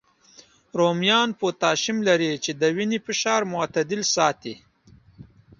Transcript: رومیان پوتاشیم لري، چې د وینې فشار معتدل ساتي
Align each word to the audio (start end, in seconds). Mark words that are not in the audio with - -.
رومیان 0.79 1.29
پوتاشیم 1.39 1.97
لري، 2.07 2.31
چې 2.43 2.51
د 2.61 2.63
وینې 2.75 2.99
فشار 3.05 3.41
معتدل 3.53 4.01
ساتي 4.15 4.55